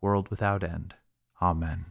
[0.00, 0.94] world without end.
[1.40, 1.86] Amen.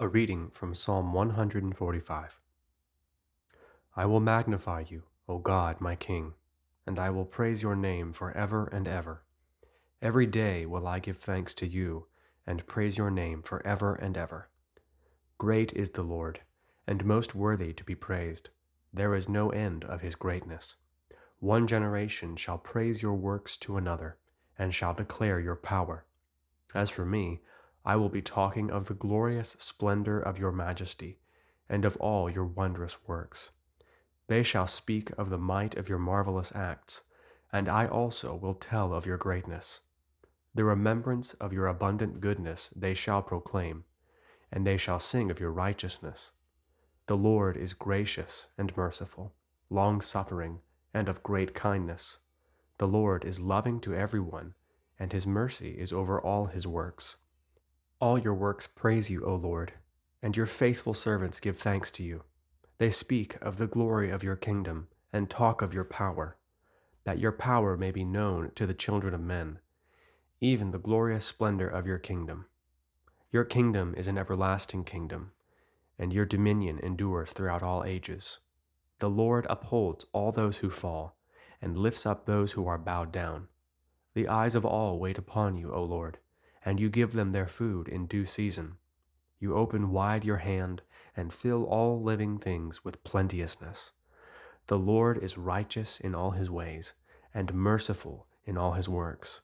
[0.00, 2.40] A reading from Psalm 145.
[3.96, 6.34] I will magnify you, O God, my King,
[6.86, 9.22] and I will praise your name for ever and ever.
[10.02, 12.06] Every day will I give thanks to you
[12.46, 14.50] and praise your name for ever and ever.
[15.38, 16.40] Great is the Lord,
[16.86, 18.50] and most worthy to be praised.
[18.92, 20.76] There is no end of his greatness.
[21.44, 24.16] One generation shall praise your works to another,
[24.58, 26.06] and shall declare your power.
[26.74, 27.42] As for me,
[27.84, 31.18] I will be talking of the glorious splendor of your majesty,
[31.68, 33.50] and of all your wondrous works.
[34.26, 37.02] They shall speak of the might of your marvelous acts,
[37.52, 39.82] and I also will tell of your greatness.
[40.54, 43.84] The remembrance of your abundant goodness they shall proclaim,
[44.50, 46.30] and they shall sing of your righteousness.
[47.04, 49.34] The Lord is gracious and merciful,
[49.68, 50.60] long suffering,
[50.94, 52.18] and of great kindness.
[52.78, 54.54] The Lord is loving to everyone,
[54.98, 57.16] and his mercy is over all his works.
[58.00, 59.72] All your works praise you, O Lord,
[60.22, 62.22] and your faithful servants give thanks to you.
[62.78, 66.36] They speak of the glory of your kingdom and talk of your power,
[67.04, 69.58] that your power may be known to the children of men,
[70.40, 72.46] even the glorious splendor of your kingdom.
[73.30, 75.32] Your kingdom is an everlasting kingdom,
[75.98, 78.38] and your dominion endures throughout all ages.
[79.04, 81.18] The Lord upholds all those who fall,
[81.60, 83.48] and lifts up those who are bowed down.
[84.14, 86.16] The eyes of all wait upon you, O Lord,
[86.64, 88.78] and you give them their food in due season.
[89.38, 90.80] You open wide your hand
[91.14, 93.92] and fill all living things with plenteousness.
[94.68, 96.94] The Lord is righteous in all his ways,
[97.34, 99.42] and merciful in all his works.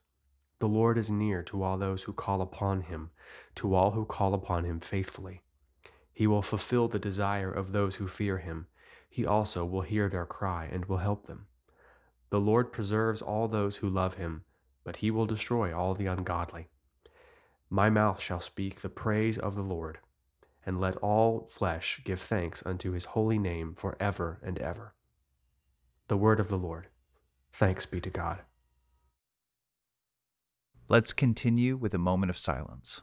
[0.58, 3.10] The Lord is near to all those who call upon him,
[3.56, 5.42] to all who call upon him faithfully.
[6.14, 8.66] He will fulfill the desire of those who fear him.
[9.10, 11.48] He also will hear their cry and will help them.
[12.30, 14.44] The Lord preserves all those who love him,
[14.84, 16.68] but he will destroy all the ungodly.
[17.68, 19.98] My mouth shall speak the praise of the Lord,
[20.64, 24.94] and let all flesh give thanks unto his holy name for ever and ever.
[26.06, 26.86] The word of the Lord.
[27.52, 28.42] Thanks be to God.
[30.88, 33.02] Let's continue with a moment of silence.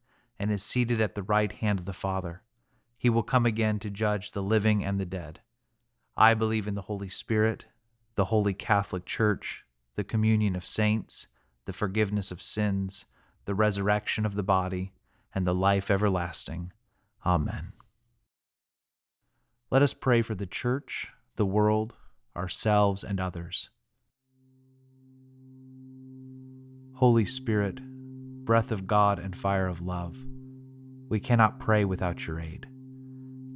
[0.41, 2.41] and is seated at the right hand of the Father.
[2.97, 5.41] He will come again to judge the living and the dead.
[6.17, 7.65] I believe in the Holy Spirit,
[8.15, 9.63] the Holy Catholic Church,
[9.95, 11.27] the communion of saints,
[11.65, 13.05] the forgiveness of sins,
[13.45, 14.93] the resurrection of the body,
[15.35, 16.73] and the life everlasting.
[17.23, 17.73] Amen.
[19.69, 21.93] Let us pray for the Church, the world,
[22.35, 23.69] ourselves, and others.
[26.95, 27.79] Holy Spirit,
[28.43, 30.17] breath of God and fire of love,
[31.11, 32.67] we cannot pray without your aid.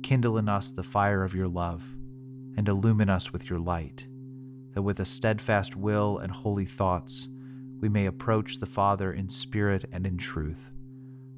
[0.03, 1.95] Kindle in us the fire of your love,
[2.57, 4.07] and illumine us with your light,
[4.73, 7.29] that with a steadfast will and holy thoughts
[7.79, 10.73] we may approach the Father in spirit and in truth.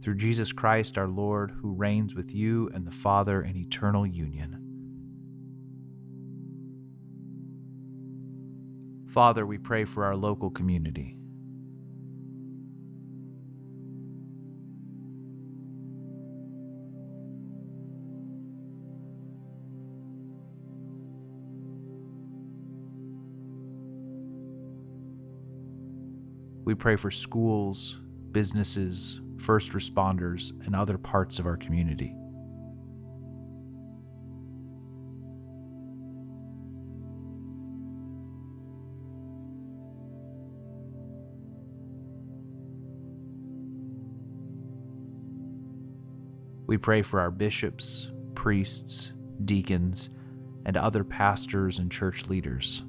[0.02, 4.64] Through Jesus Christ our Lord, who reigns with you and the Father in eternal union.
[9.08, 11.20] Father, we pray for our local community.
[26.68, 27.98] We pray for schools,
[28.34, 32.14] businesses, first responders, and other parts of our community.
[46.68, 49.14] We pray for our bishops, priests,
[49.46, 50.10] deacons,
[50.66, 52.84] and other pastors and church leaders.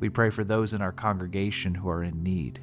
[0.00, 2.60] We pray for those in our congregation who are in need.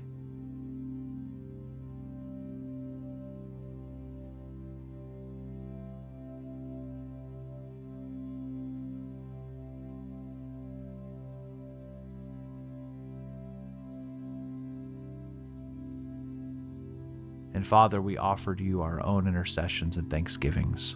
[17.53, 20.95] And Father, we offer to you our own intercessions and thanksgivings.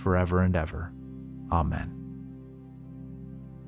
[0.00, 0.92] forever and ever.
[1.52, 2.00] Amen.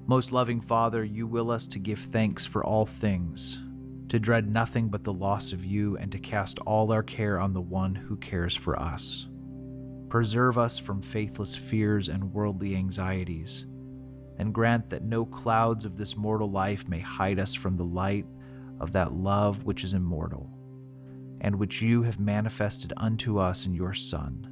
[0.07, 3.61] Most loving Father, you will us to give thanks for all things,
[4.09, 7.53] to dread nothing but the loss of you, and to cast all our care on
[7.53, 9.29] the one who cares for us.
[10.09, 13.65] Preserve us from faithless fears and worldly anxieties,
[14.39, 18.27] and grant that no clouds of this mortal life may hide us from the light
[18.81, 20.51] of that love which is immortal,
[21.41, 24.52] and which you have manifested unto us in your Son